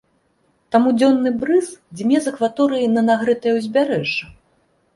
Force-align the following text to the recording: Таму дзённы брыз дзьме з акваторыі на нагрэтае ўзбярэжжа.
Таму 0.75 0.93
дзённы 1.01 1.33
брыз 1.43 1.67
дзьме 1.99 2.17
з 2.25 2.33
акваторыі 2.33 2.89
на 2.97 3.01
нагрэтае 3.13 3.53
ўзбярэжжа. 3.61 4.25